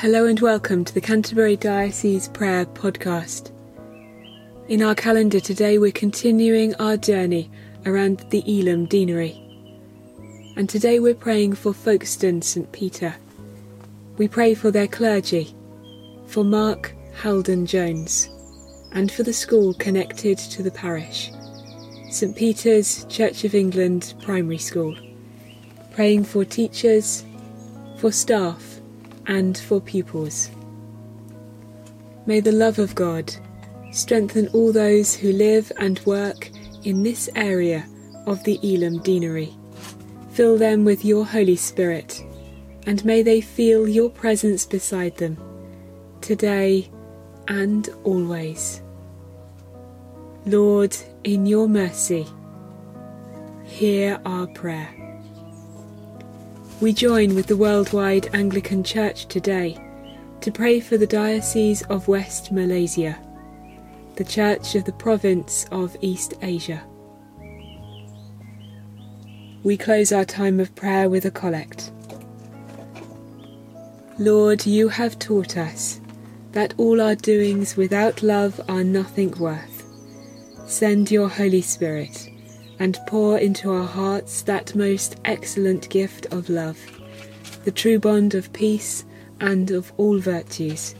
[0.00, 3.50] Hello and welcome to the Canterbury Diocese Prayer Podcast.
[4.68, 7.50] In our calendar today, we're continuing our journey
[7.86, 9.40] around the Elham Deanery.
[10.54, 12.70] And today we're praying for Folkestone St.
[12.72, 13.16] Peter.
[14.18, 15.54] We pray for their clergy,
[16.26, 18.28] for Mark Halden Jones,
[18.92, 21.30] and for the school connected to the parish,
[22.10, 22.36] St.
[22.36, 24.94] Peter's Church of England Primary School.
[25.92, 27.24] Praying for teachers,
[27.96, 28.75] for staff,
[29.26, 30.50] and for pupils.
[32.26, 33.34] May the love of God
[33.92, 36.50] strengthen all those who live and work
[36.84, 37.86] in this area
[38.26, 39.54] of the Elham Deanery.
[40.32, 42.22] Fill them with your Holy Spirit,
[42.86, 45.38] and may they feel your presence beside them,
[46.20, 46.90] today
[47.48, 48.82] and always.
[50.44, 52.26] Lord, in your mercy,
[53.64, 55.05] hear our prayer.
[56.78, 59.78] We join with the worldwide Anglican Church today
[60.42, 63.18] to pray for the Diocese of West Malaysia,
[64.16, 66.84] the Church of the Province of East Asia.
[69.62, 71.92] We close our time of prayer with a collect.
[74.18, 76.02] Lord, you have taught us
[76.52, 79.82] that all our doings without love are nothing worth.
[80.66, 82.28] Send your Holy Spirit
[82.78, 86.78] and pour into our hearts that most excellent gift of love,
[87.64, 89.04] the true bond of peace
[89.40, 90.94] and of all virtues,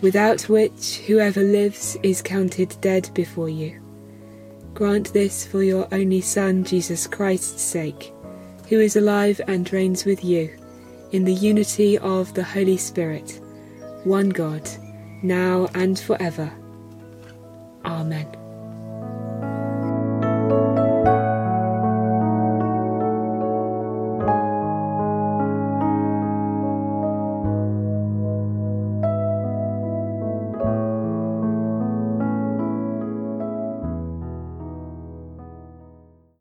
[0.00, 3.80] without which whoever lives is counted dead before you.
[4.74, 8.12] Grant this for your only Son, Jesus Christ's sake,
[8.68, 10.58] who is alive and reigns with you,
[11.12, 13.40] in the unity of the Holy Spirit,
[14.04, 14.68] one God,
[15.22, 16.50] now and forever.
[17.84, 18.41] Amen.